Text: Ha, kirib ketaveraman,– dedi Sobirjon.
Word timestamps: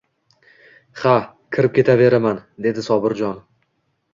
Ha, 1.01 1.11
kirib 1.57 1.75
ketaveraman,– 1.75 2.41
dedi 2.67 2.89
Sobirjon. 2.89 3.39